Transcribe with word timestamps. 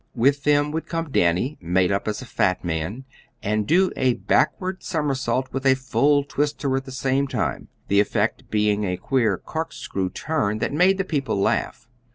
With 0.15 0.45
them 0.45 0.71
would 0.71 0.87
come 0.87 1.11
Danny, 1.11 1.59
made 1.61 1.91
up 1.91 2.07
as 2.07 2.23
a 2.23 2.25
fat 2.25 2.63
man, 2.65 3.05
and 3.43 3.67
do 3.67 3.91
a 3.95 4.15
backward 4.15 4.81
somersault 4.81 5.49
and 5.53 5.63
a 5.67 5.75
full 5.75 6.23
twister 6.23 6.75
at 6.75 6.85
the 6.85 6.91
same 6.91 7.27
time, 7.27 7.67
the 7.87 7.99
effect 7.99 8.49
being 8.49 8.83
a 8.83 8.97
queer 8.97 9.37
corkscrew 9.37 10.09
turn 10.09 10.57
that 10.57 10.73
made 10.73 10.97
the 10.97 11.03
people 11.05 11.39
laugh. 11.39 11.87